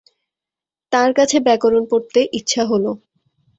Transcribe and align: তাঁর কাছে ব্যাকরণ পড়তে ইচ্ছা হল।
তাঁর 0.93 1.09
কাছে 1.13 1.37
ব্যাকরণ 1.39 1.83
পড়তে 1.91 2.19
ইচ্ছা 2.39 2.63
হল। 2.65 2.85